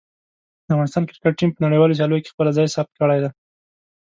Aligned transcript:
د 0.65 0.69
افغانستان 0.73 1.03
کرکټ 1.07 1.33
ټیم 1.39 1.49
په 1.53 1.61
نړیوالو 1.65 1.97
سیالیو 1.97 2.23
کې 2.23 2.31
خپله 2.33 2.51
ځای 2.57 2.67
ثبت 2.75 2.93
کړی 3.01 3.19
دی. 3.23 3.29